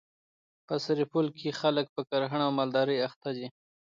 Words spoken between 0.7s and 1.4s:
سرپل